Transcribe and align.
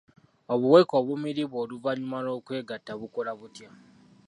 Obuweke 0.53 0.93
obumiribwa 1.01 1.57
oluvannyuma 1.63 2.17
lw'okwegatta 2.25 2.93
bukola 3.01 3.31
butya? 3.39 3.69